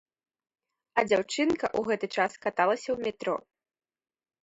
А 1.01 1.03
дзяўчынка 1.09 1.65
ў 1.77 1.81
гэты 1.91 2.07
час 2.19 2.31
каталася 2.49 2.85
ў 2.89 2.97
метро. 3.07 3.35